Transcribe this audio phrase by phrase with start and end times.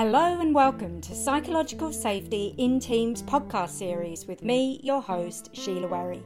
[0.00, 5.88] Hello and welcome to Psychological Safety in Teams podcast series with me, your host, Sheila
[5.88, 6.22] Werry,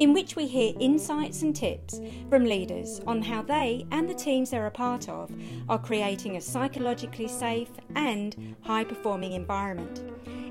[0.00, 4.50] in which we hear insights and tips from leaders on how they and the teams
[4.50, 5.30] they're a part of
[5.68, 10.02] are creating a psychologically safe and high performing environment.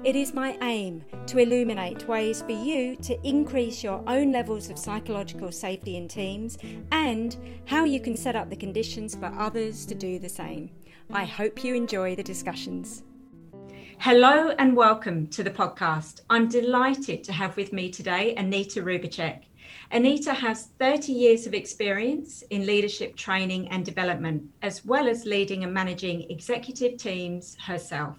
[0.05, 4.79] It is my aim to illuminate ways for you to increase your own levels of
[4.79, 6.57] psychological safety in teams
[6.93, 7.35] and
[7.65, 10.69] how you can set up the conditions for others to do the same.
[11.13, 13.03] I hope you enjoy the discussions.
[13.99, 16.21] Hello and welcome to the podcast.
[16.29, 19.41] I'm delighted to have with me today Anita Rubicek.
[19.91, 25.65] Anita has 30 years of experience in leadership training and development, as well as leading
[25.65, 28.15] and managing executive teams herself.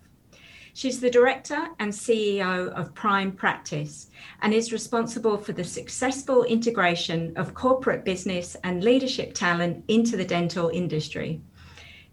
[0.74, 4.10] She's the director and CEO of Prime Practice
[4.42, 10.24] and is responsible for the successful integration of corporate business and leadership talent into the
[10.24, 11.40] dental industry.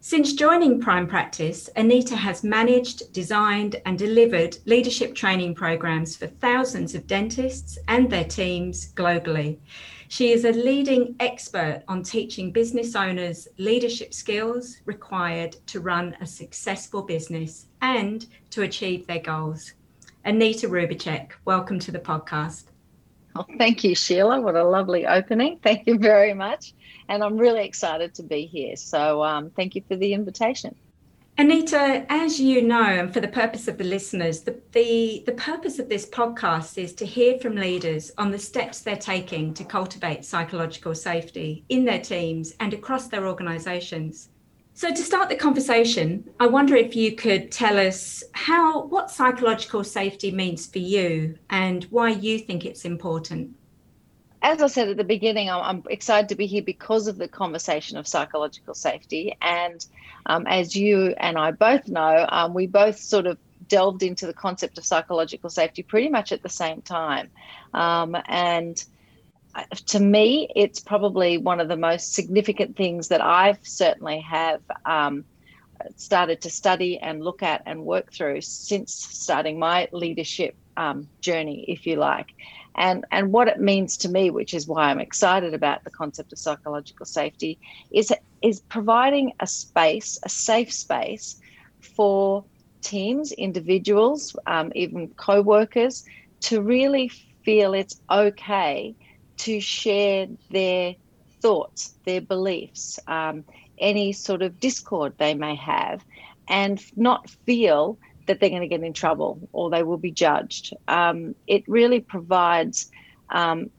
[0.02, 6.94] Since joining Prime Practice, Anita has managed, designed, and delivered leadership training programs for thousands
[6.94, 9.58] of dentists and their teams globally.
[10.08, 16.26] She is a leading expert on teaching business owners leadership skills required to run a
[16.26, 19.74] successful business and to achieve their goals.
[20.24, 22.64] Anita Rubicek, welcome to the podcast.
[23.36, 24.40] Oh, thank you, Sheila.
[24.40, 25.58] What a lovely opening.
[25.62, 26.74] Thank you very much.
[27.08, 28.76] And I'm really excited to be here.
[28.76, 30.74] So um, thank you for the invitation.
[31.38, 35.78] Anita, as you know, and for the purpose of the listeners, the, the, the purpose
[35.78, 40.24] of this podcast is to hear from leaders on the steps they're taking to cultivate
[40.24, 44.28] psychological safety in their teams and across their organizations.
[44.74, 49.84] So to start the conversation, I wonder if you could tell us how what psychological
[49.84, 53.56] safety means for you and why you think it's important.
[54.42, 57.98] As I said at the beginning, I'm excited to be here because of the conversation
[57.98, 59.36] of psychological safety.
[59.42, 59.84] And
[60.24, 63.36] um, as you and I both know, um, we both sort of
[63.68, 67.30] delved into the concept of psychological safety pretty much at the same time.
[67.74, 68.82] Um, and
[69.86, 75.24] to me, it's probably one of the most significant things that I've certainly have um,
[75.96, 81.64] started to study and look at and work through since starting my leadership um, journey,
[81.68, 82.28] if you like.
[82.76, 86.32] And, and what it means to me, which is why I'm excited about the concept
[86.32, 87.58] of psychological safety,
[87.90, 88.12] is,
[88.42, 91.40] is providing a space, a safe space
[91.96, 92.44] for
[92.80, 96.04] teams, individuals, um, even co workers
[96.42, 97.10] to really
[97.44, 98.94] feel it's okay
[99.44, 100.94] to share their
[101.40, 103.44] thoughts, their beliefs, um,
[103.78, 106.04] any sort of discord they may have,
[106.48, 110.74] and not feel that they're going to get in trouble or they will be judged.
[110.88, 112.90] Um, it really provides,
[113.30, 113.70] um,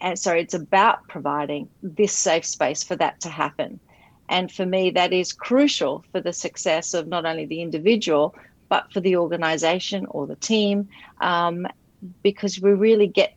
[0.00, 3.80] and sorry, it's about providing this safe space for that to happen.
[4.28, 8.34] And for me, that is crucial for the success of not only the individual,
[8.68, 10.88] but for the organization or the team,
[11.22, 11.66] um,
[12.22, 13.34] because we really get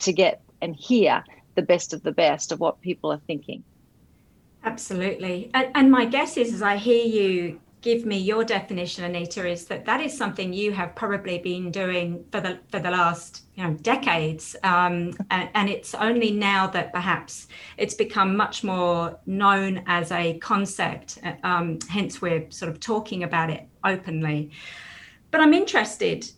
[0.00, 1.22] to get and hear
[1.54, 3.62] the best of the best of what people are thinking.
[4.64, 5.50] Absolutely.
[5.54, 9.84] And, my guess is, as I hear you give me your definition, Anita, is that
[9.84, 13.74] that is something you have probably been doing for the for the last you know
[13.74, 20.12] decades, um, and, and, it's only now that perhaps it's become much more known as
[20.12, 21.18] a concept.
[21.42, 24.52] Um, hence, we're sort of talking about it openly.
[25.32, 26.30] But I'm interested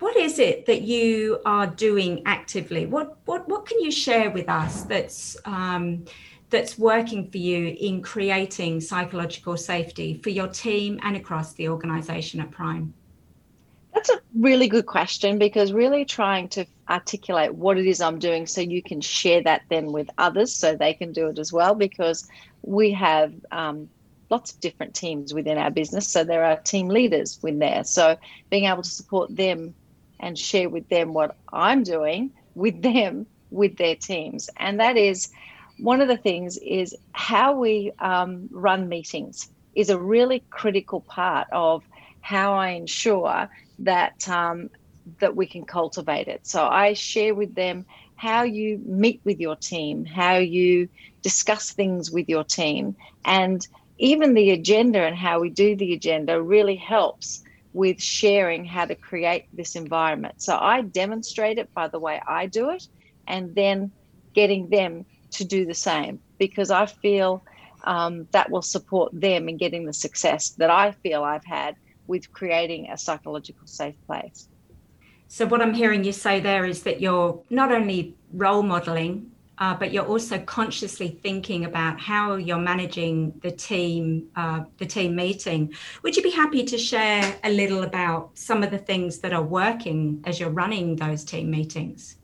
[0.00, 2.86] what is it that you are doing actively?
[2.86, 6.04] What what what can you share with us that's um,
[6.48, 12.40] that's working for you in creating psychological safety for your team and across the organisation
[12.40, 12.92] at Prime?
[13.94, 18.46] That's a really good question because really trying to articulate what it is I'm doing
[18.46, 21.74] so you can share that then with others so they can do it as well
[21.74, 22.28] because
[22.62, 23.88] we have um,
[24.30, 26.08] lots of different teams within our business.
[26.08, 27.84] So there are team leaders in there.
[27.84, 28.16] So
[28.48, 29.74] being able to support them
[30.20, 34.48] and share with them what I'm doing with them with their teams.
[34.58, 35.28] And that is
[35.78, 41.46] one of the things is how we um, run meetings is a really critical part
[41.52, 41.82] of
[42.20, 43.48] how I ensure
[43.80, 44.68] that um,
[45.20, 46.40] that we can cultivate it.
[46.44, 47.86] So I share with them
[48.16, 50.88] how you meet with your team, how you
[51.22, 53.66] discuss things with your team, and
[53.98, 58.94] even the agenda and how we do the agenda really helps with sharing how to
[58.94, 60.42] create this environment.
[60.42, 62.86] So I demonstrate it by the way I do it
[63.26, 63.92] and then
[64.34, 67.44] getting them to do the same because I feel
[67.84, 71.76] um, that will support them in getting the success that I feel I've had
[72.06, 74.48] with creating a psychological safe place.
[75.28, 79.30] So, what I'm hearing you say there is that you're not only role modeling
[79.60, 85.14] uh, but you're also consciously thinking about how you're managing the team, uh, the team
[85.14, 85.72] meeting.
[86.02, 89.42] Would you be happy to share a little about some of the things that are
[89.42, 92.16] working as you're running those team meetings?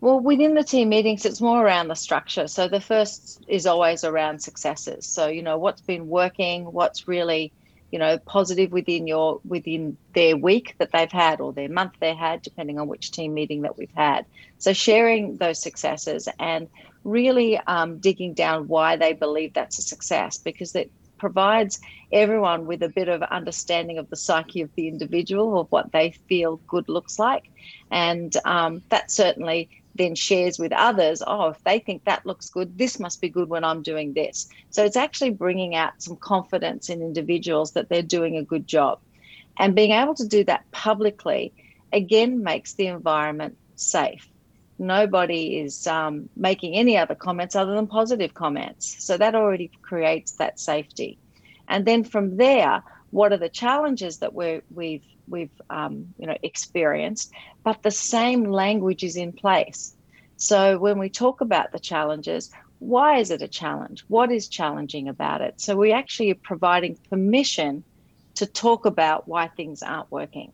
[0.00, 2.48] Well, within the team meetings, it's more around the structure.
[2.48, 5.06] So the first is always around successes.
[5.06, 7.52] So you know what's been working, what's really
[7.90, 12.14] you know positive within your within their week that they've had or their month they
[12.14, 14.26] had depending on which team meeting that we've had.
[14.58, 16.68] So sharing those successes and
[17.04, 21.80] really um, digging down why they believe that's a success because it provides
[22.12, 26.10] everyone with a bit of understanding of the psyche of the individual of what they
[26.28, 27.50] feel good looks like.
[27.90, 32.76] And um, that certainly then shares with others, oh, if they think that looks good,
[32.78, 34.48] this must be good when I'm doing this.
[34.70, 39.00] So it's actually bringing out some confidence in individuals that they're doing a good job.
[39.58, 41.52] And being able to do that publicly,
[41.92, 44.28] again, makes the environment safe.
[44.78, 49.04] Nobody is um, making any other comments other than positive comments.
[49.04, 51.18] So that already creates that safety.
[51.68, 52.82] And then from there,
[53.16, 57.32] what are the challenges that we're, we've we've um, you know experienced,
[57.64, 59.96] but the same language is in place.
[60.36, 64.04] So when we talk about the challenges, why is it a challenge?
[64.08, 65.54] What is challenging about it?
[65.62, 67.84] So we actually are providing permission
[68.34, 70.52] to talk about why things aren't working.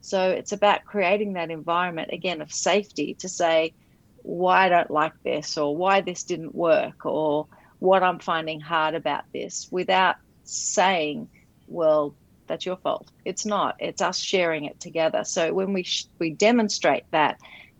[0.00, 3.74] So it's about creating that environment again of safety to say
[4.22, 7.48] why I don't like this or why this didn't work or
[7.80, 10.14] what I'm finding hard about this without
[10.44, 11.28] saying,
[11.66, 12.14] well,
[12.46, 13.10] that's your fault.
[13.24, 13.76] It's not.
[13.78, 15.24] It's us sharing it together.
[15.24, 17.38] So when we sh- we demonstrate that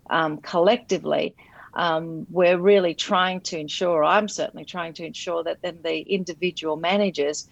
[0.09, 1.35] um, collectively,
[1.73, 4.03] um, we're really trying to ensure.
[4.03, 7.47] I'm certainly trying to ensure that then the individual managers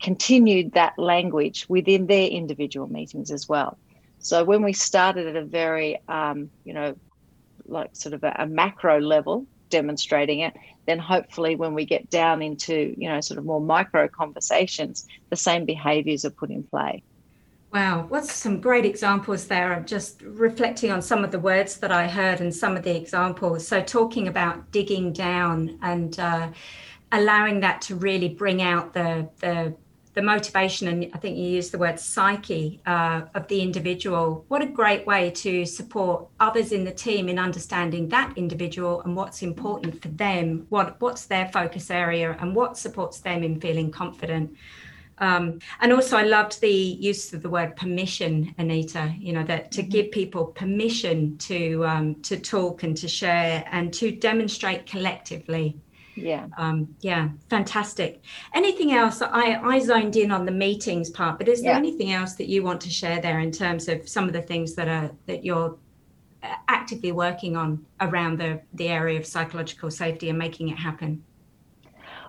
[0.00, 3.78] continued that language within their individual meetings as well.
[4.20, 6.96] So when we started at a very, um, you know,
[7.66, 10.54] like sort of a, a macro level, demonstrating it,
[10.86, 15.36] then hopefully when we get down into, you know, sort of more micro conversations, the
[15.36, 17.02] same behaviors are put in play.
[17.72, 19.74] Wow, what's some great examples there?
[19.74, 22.96] I'm just reflecting on some of the words that I heard and some of the
[22.96, 23.68] examples.
[23.68, 26.48] So, talking about digging down and uh,
[27.12, 29.74] allowing that to really bring out the, the
[30.18, 34.44] the motivation and I think you used the word psyche uh, of the individual.
[34.48, 39.14] What a great way to support others in the team in understanding that individual and
[39.14, 43.92] what's important for them, what what's their focus area, and what supports them in feeling
[43.92, 44.56] confident.
[45.18, 46.78] Um, and also, I loved the
[47.10, 49.14] use of the word permission, Anita.
[49.20, 49.90] You know that to mm-hmm.
[49.90, 55.76] give people permission to um, to talk and to share and to demonstrate collectively
[56.22, 58.22] yeah um, yeah fantastic
[58.54, 61.76] anything else i i zoned in on the meetings part but is there yeah.
[61.76, 64.74] anything else that you want to share there in terms of some of the things
[64.74, 65.76] that are that you're
[66.42, 71.22] uh, actively working on around the the area of psychological safety and making it happen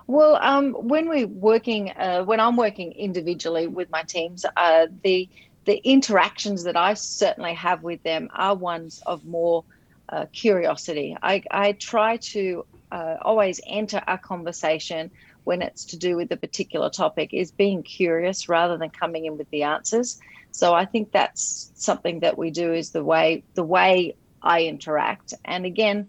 [0.06, 5.28] well um, when we're working uh, when i'm working individually with my teams uh, the
[5.66, 9.64] the interactions that i certainly have with them are ones of more
[10.10, 11.16] uh, curiosity.
[11.22, 15.10] I, I try to uh, always enter a conversation
[15.44, 19.38] when it's to do with a particular topic is being curious rather than coming in
[19.38, 20.20] with the answers.
[20.52, 25.34] So I think that's something that we do is the way the way I interact.
[25.44, 26.08] And again,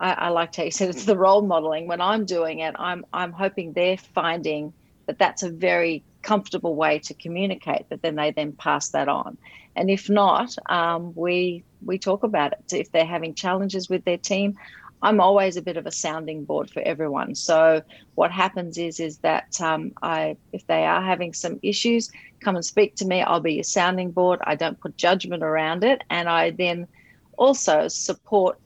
[0.00, 1.86] I, I like to say it's the role modeling.
[1.86, 4.72] When I'm doing it, I'm I'm hoping they're finding
[5.06, 7.88] that that's a very comfortable way to communicate.
[7.88, 9.38] That then they then pass that on.
[9.76, 12.72] And if not, um, we we talk about it.
[12.72, 14.58] If they're having challenges with their team,
[15.02, 17.34] I'm always a bit of a sounding board for everyone.
[17.34, 17.82] So
[18.14, 22.10] what happens is is that um, I, if they are having some issues,
[22.40, 23.22] come and speak to me.
[23.22, 24.40] I'll be a sounding board.
[24.44, 26.88] I don't put judgment around it, and I then
[27.36, 28.58] also support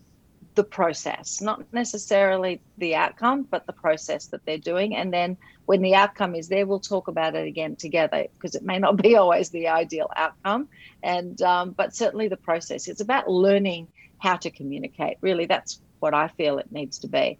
[0.54, 4.96] the process, not necessarily the outcome, but the process that they're doing.
[4.96, 8.62] And then when the outcome is there, we'll talk about it again together because it
[8.62, 10.68] may not be always the ideal outcome.
[11.02, 12.88] And um, but certainly the process.
[12.88, 15.16] It's about learning how to communicate.
[15.20, 17.38] Really, that's what I feel it needs to be.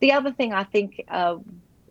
[0.00, 1.36] The other thing I think uh,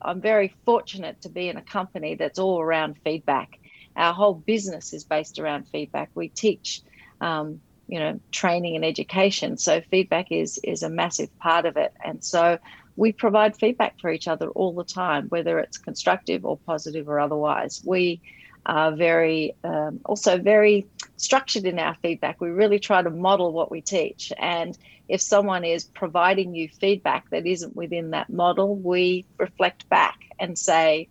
[0.02, 3.60] I'm very fortunate to be in a company that's all around feedback.
[3.96, 6.12] Our whole business is based around feedback.
[6.14, 6.82] We teach,
[7.20, 11.94] um, you know, training and education, so feedback is is a massive part of it.
[12.04, 12.60] And so
[12.96, 17.20] we provide feedback for each other all the time, whether it's constructive or positive or
[17.20, 17.82] otherwise.
[17.86, 18.22] We
[18.68, 22.40] are very um, also very structured in our feedback.
[22.40, 24.32] We really try to model what we teach.
[24.38, 30.20] And if someone is providing you feedback that isn't within that model, we reflect back
[30.38, 31.08] and say,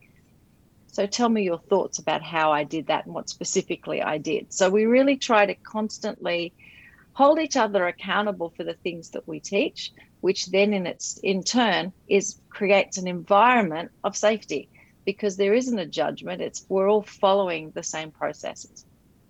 [0.89, 4.53] so tell me your thoughts about how I did that and what specifically I did.
[4.53, 6.53] So we really try to constantly
[7.15, 11.43] hold each other accountable for the things that we teach which then in its in
[11.43, 14.69] turn is creates an environment of safety
[15.07, 16.43] because there isn't a judgment.
[16.43, 18.85] It's we're all following the same processes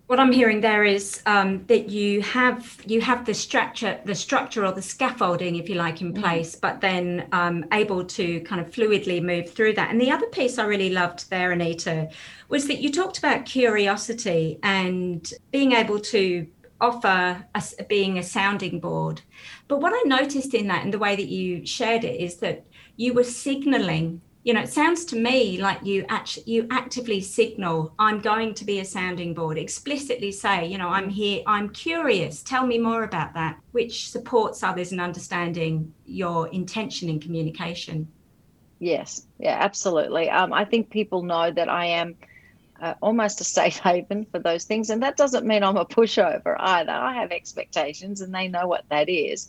[0.06, 4.64] what I'm hearing there is um, that you have you have the structure, the structure
[4.64, 6.20] or the scaffolding, if you like, in mm.
[6.20, 9.90] place, but then um, able to kind of fluidly move through that.
[9.90, 12.08] And the other piece I really loved there, Anita,
[12.48, 16.46] was that you talked about curiosity and being able to
[16.80, 19.22] offer us being a sounding board.
[19.66, 22.64] But what I noticed in that and the way that you shared it is that
[22.96, 27.92] you were signaling you know it sounds to me like you actually you actively signal
[27.98, 32.44] i'm going to be a sounding board explicitly say you know i'm here i'm curious
[32.44, 38.06] tell me more about that which supports others in understanding your intention in communication.
[38.78, 40.30] Yes yeah absolutely.
[40.30, 42.14] Um, i think people know that i am
[42.80, 44.90] uh, almost a safe haven for those things.
[44.90, 46.92] And that doesn't mean I'm a pushover either.
[46.92, 49.48] I have expectations and they know what that is.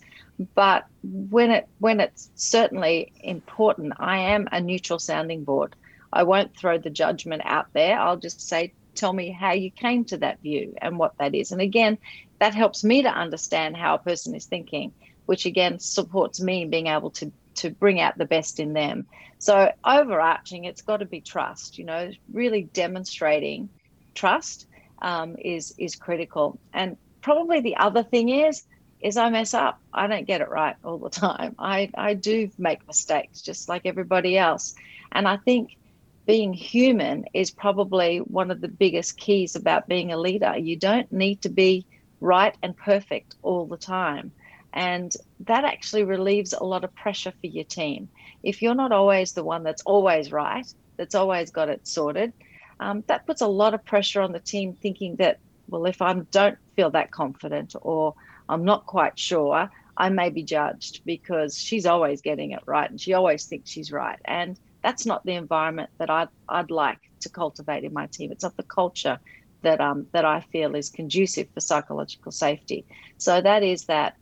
[0.55, 5.75] But when it when it's certainly important, I am a neutral sounding board.
[6.13, 7.99] I won't throw the judgment out there.
[7.99, 11.51] I'll just say, tell me how you came to that view and what that is.
[11.51, 11.97] And again,
[12.39, 14.93] that helps me to understand how a person is thinking,
[15.25, 19.05] which again supports me being able to to bring out the best in them.
[19.39, 21.77] So overarching, it's got to be trust.
[21.77, 23.69] You know, really demonstrating
[24.15, 24.67] trust
[25.01, 26.59] um, is is critical.
[26.73, 28.63] And probably the other thing is
[28.99, 29.79] is I mess up.
[29.93, 31.55] I don't get it right all the time.
[31.59, 34.75] I I do make mistakes just like everybody else.
[35.11, 35.77] And I think
[36.25, 40.57] being human is probably one of the biggest keys about being a leader.
[40.57, 41.85] You don't need to be
[42.19, 44.31] right and perfect all the time.
[44.73, 48.09] And that actually relieves a lot of pressure for your team.
[48.43, 50.65] If you're not always the one that's always right,
[50.97, 52.33] that's always got it sorted,
[52.79, 56.13] um, that puts a lot of pressure on the team thinking that, well, if I
[56.31, 58.13] don't feel that confident or
[58.47, 63.01] I'm not quite sure, I may be judged because she's always getting it right and
[63.01, 64.19] she always thinks she's right.
[64.25, 68.31] And that's not the environment that I'd, I'd like to cultivate in my team.
[68.31, 69.19] It's not the culture
[69.63, 72.85] that um, that I feel is conducive for psychological safety.
[73.17, 74.13] So that is that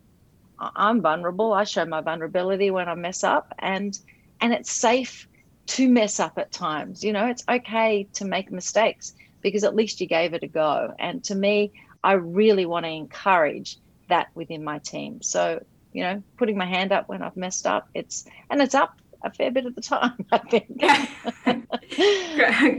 [0.58, 1.52] I'm vulnerable.
[1.52, 3.98] I show my vulnerability when I mess up, and
[4.40, 5.28] and it's safe
[5.66, 7.02] to mess up at times.
[7.02, 10.94] You know, it's okay to make mistakes because at least you gave it a go.
[10.98, 11.72] And to me,
[12.02, 15.22] I really want to encourage that within my team.
[15.22, 15.60] So
[15.92, 19.30] you know, putting my hand up when I've messed up, it's and it's up a
[19.30, 20.80] fair bit of the time, I think.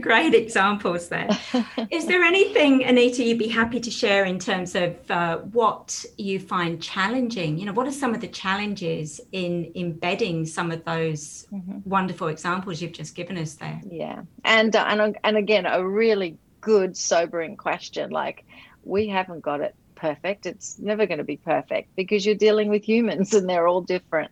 [0.02, 1.28] Great examples there.
[1.90, 6.40] Is there anything, Anita, you'd be happy to share in terms of uh, what you
[6.40, 7.58] find challenging?
[7.58, 11.88] You know, what are some of the challenges in embedding some of those mm-hmm.
[11.88, 13.80] wonderful examples you've just given us there?
[13.90, 18.10] Yeah, and uh, and and again, a really good, sobering question.
[18.10, 18.44] Like,
[18.84, 20.46] we haven't got it perfect.
[20.46, 24.30] It's never going to be perfect because you're dealing with humans and they're all different.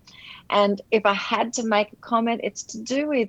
[0.50, 3.28] And if I had to make a comment, it's to do with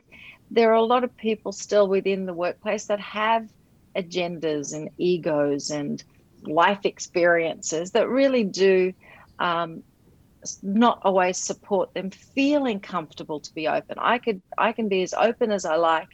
[0.49, 3.45] there are a lot of people still within the workplace that have
[3.97, 6.03] agendas and egos and
[6.43, 8.93] life experiences that really do
[9.39, 9.83] um,
[10.61, 13.97] not always support them feeling comfortable to be open.
[13.99, 16.07] I could I can be as open as I like,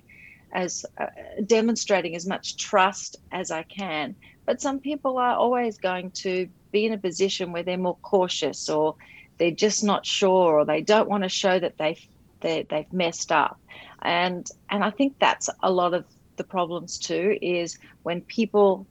[0.53, 1.07] as uh,
[1.45, 4.15] demonstrating as much trust as I can.
[4.45, 8.69] But some people are always going to be in a position where they're more cautious
[8.69, 8.95] or
[9.37, 11.99] they're just not sure or they don't want to show that they've
[12.41, 13.59] they, they've messed up.
[14.01, 18.87] And and i think that's a lot of the problems too is when people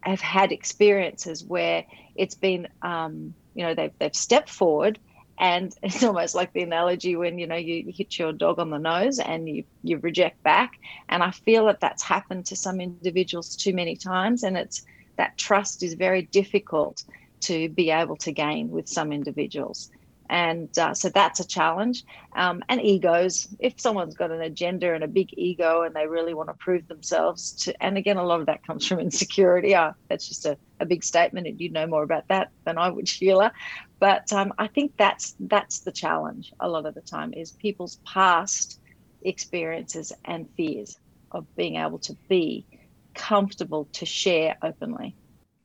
[0.00, 4.98] have had experiences where it's been um, you know they've, they've stepped forward
[5.38, 8.78] and it's almost like the analogy when you know you hit your dog on the
[8.78, 10.72] nose and you you reject back
[11.08, 14.82] and i feel that that's happened to some individuals too many times and it's
[15.16, 17.04] that trust is very difficult
[17.42, 19.90] to be able to gain with some individuals.
[20.30, 22.04] And uh, so that's a challenge.
[22.34, 26.32] Um, and egos, if someone's got an agenda and a big ego and they really
[26.32, 29.74] want to prove themselves to, and again, a lot of that comes from insecurity.
[29.74, 32.88] Uh, that's just a, a big statement, and you know more about that than I
[32.88, 33.52] would, Sheila.
[34.02, 38.00] But um, I think that's that's the challenge a lot of the time is people's
[38.04, 38.80] past
[39.22, 40.96] experiences and fears
[41.30, 42.66] of being able to be
[43.14, 45.16] comfortable to share openly.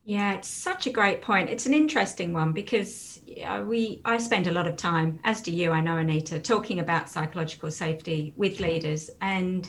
[0.04, 1.50] Yeah, it's such a great point.
[1.50, 3.20] It's an interesting one because
[3.66, 7.10] we I spend a lot of time, as do you, I know, Anita, talking about
[7.10, 9.68] psychological safety with leaders and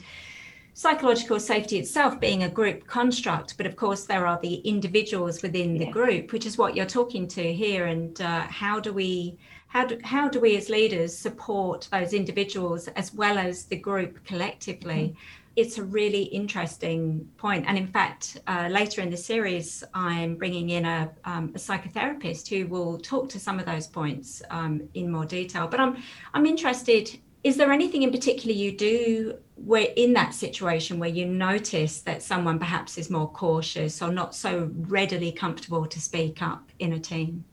[0.79, 3.57] psychological safety itself being a group construct.
[3.57, 5.87] But of course, there are the individuals within yeah.
[5.87, 7.87] the group, which is what you're talking to here.
[7.87, 12.87] And uh, how do we how do, how do we as leaders support those individuals
[12.95, 14.95] as well as the group collectively?
[14.95, 17.65] Mm-hmm it's a really interesting point.
[17.67, 22.47] And in fact, uh, later in the series, I'm bringing in a, um, a, psychotherapist
[22.47, 25.67] who will talk to some of those points um, in more detail.
[25.67, 25.97] But I'm,
[26.33, 31.27] I'm interested is there anything in particular you do where in that situation where you
[31.27, 36.71] notice that someone perhaps is more cautious or not so readily comfortable to speak up
[36.79, 37.45] in a team?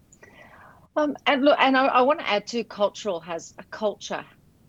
[0.95, 4.25] Um, and look, and I, I want to add too, cultural has a culture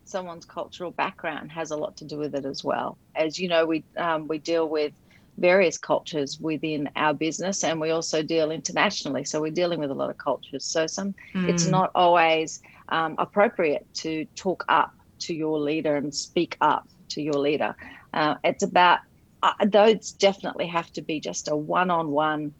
[0.06, 2.96] someone's cultural background has a lot to do with it as well.
[3.14, 4.92] As you know, we um, we deal with
[5.38, 9.24] various cultures within our business, and we also deal internationally.
[9.24, 10.64] So we're dealing with a lot of cultures.
[10.64, 11.48] So some mm.
[11.48, 17.22] it's not always um, appropriate to talk up to your leader and speak up to
[17.22, 17.74] your leader.
[18.12, 19.00] Uh, it's about
[19.42, 22.54] uh, those definitely have to be just a one-on-one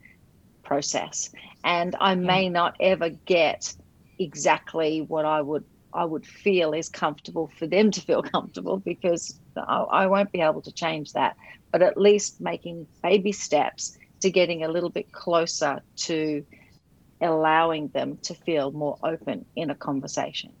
[0.63, 1.29] process,
[1.63, 3.73] and I may not ever get
[4.19, 9.39] exactly what I would I would feel is comfortable for them to feel comfortable because
[9.55, 11.35] I, I won't be able to change that.
[11.71, 16.43] But at least making baby steps to getting a little bit closer to
[17.21, 20.53] allowing them to feel more open in a conversation.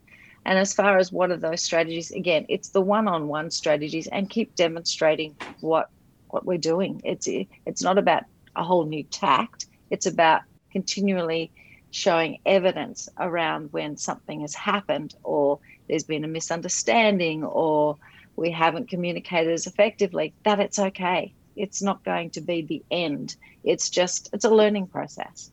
[0.47, 4.55] And as far as what are those strategies, again, it's the one-on-one strategies and keep
[4.55, 5.89] demonstrating what
[6.29, 7.01] what we're doing.
[7.03, 7.27] It's
[7.65, 8.23] it's not about
[8.55, 9.67] a whole new tact.
[9.89, 11.51] It's about continually
[11.91, 17.97] showing evidence around when something has happened or there's been a misunderstanding or
[18.37, 21.33] we haven't communicated as effectively, that it's okay.
[21.55, 23.35] It's not going to be the end.
[23.63, 25.49] It's just, it's a learning process.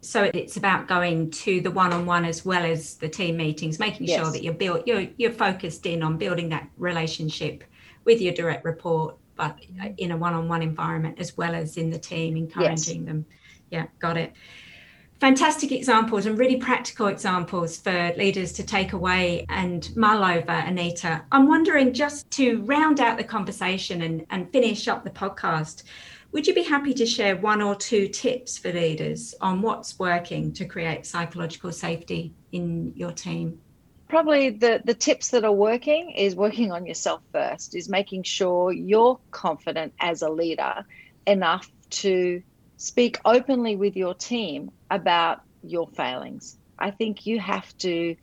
[0.00, 4.20] So it's about going to the one-on-one as well as the team meetings, making yes.
[4.20, 7.64] sure that you're built, you're you're focused in on building that relationship
[8.04, 9.94] with your direct report, but mm-hmm.
[9.98, 13.06] in a one-on-one environment as well as in the team, encouraging yes.
[13.06, 13.26] them.
[13.70, 14.32] Yeah, got it
[15.20, 21.22] fantastic examples and really practical examples for leaders to take away and mull over, Anita.
[21.32, 25.84] I'm wondering just to round out the conversation and, and finish up the podcast,
[26.36, 30.52] would you be happy to share one or two tips for leaders on what's working
[30.52, 33.58] to create psychological safety in your team?
[34.10, 38.70] Probably the, the tips that are working is working on yourself first, is making sure
[38.70, 40.84] you're confident as a leader
[41.26, 42.42] enough to
[42.76, 46.58] speak openly with your team about your failings.
[46.78, 48.14] I think you have to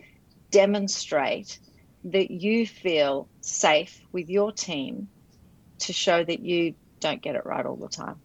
[0.52, 1.58] demonstrate
[2.04, 5.08] that you feel safe with your team
[5.80, 8.22] to show that you don't get it right all the time.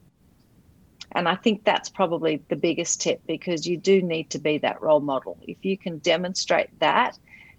[1.13, 4.83] And I think that's probably the biggest tip because you do need to be that
[4.83, 5.39] role model.
[5.43, 7.17] If you can demonstrate that,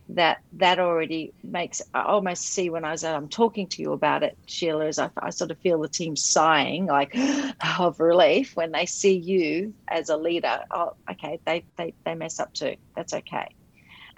[0.10, 4.24] that that already makes I almost see when I was I'm talking to you about
[4.24, 7.16] it, Sheila, is I, I sort of feel the team sighing like
[7.80, 10.62] of relief when they see you as a leader.
[10.72, 12.76] Oh, okay, they they they mess up too.
[12.96, 13.48] That's okay.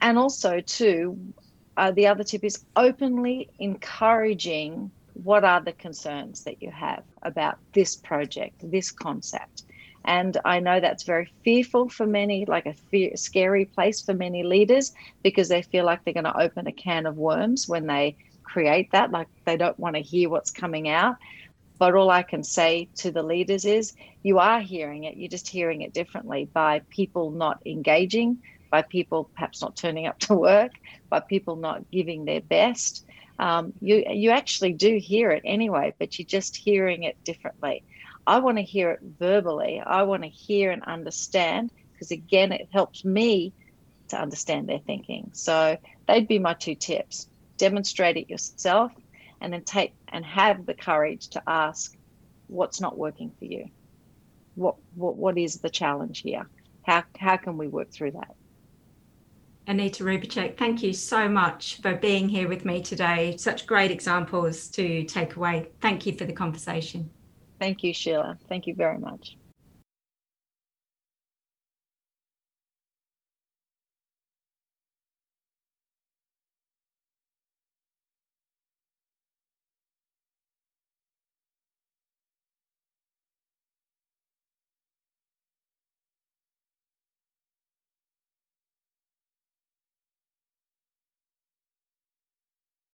[0.02, 1.34] And also too,
[1.78, 7.58] uh, the other tip is openly encouraging what are the concerns that you have about
[7.74, 9.64] this project, this concept.
[10.04, 14.44] And I know that's very fearful for many, like a fear, scary place for many
[14.44, 14.92] leaders
[15.24, 18.92] because they feel like they're going to open a can of worms when they create
[18.92, 19.12] that.
[19.12, 21.18] Like they don't want to hear what's coming out.
[21.78, 23.94] But all I can say to the leaders is
[24.24, 29.30] you are hearing it, you're just hearing it differently by people not engaging, by people
[29.34, 30.72] perhaps not turning up to work,
[31.10, 33.06] by people not giving their best.
[33.42, 37.84] Um, you you actually do hear it anyway, but you're just hearing it differently.
[38.26, 39.82] I want to hear it verbally.
[39.86, 43.54] I want to hear and understand because, again, it helps me
[44.10, 45.32] to understand their thinking.
[45.34, 45.78] So
[46.08, 47.28] they'd be my two tips
[47.62, 48.92] demonstrate it yourself
[49.40, 51.96] and then take and have the courage to ask
[52.48, 53.66] what's not working for you
[54.56, 56.50] what what, what is the challenge here
[56.82, 58.34] how how can we work through that
[59.68, 63.38] Anita Rubicek, thank you so much for being here with me today.
[63.38, 65.70] Such great examples to take away.
[65.82, 67.10] Thank you for the conversation.
[67.60, 68.40] Thank you, Sheila.
[68.50, 69.38] Thank you very much.